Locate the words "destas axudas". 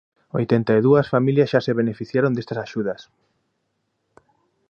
2.33-3.01